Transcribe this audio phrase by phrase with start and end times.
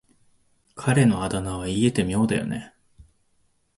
[0.73, 2.73] 彼のあだ名は言い得て妙だよね。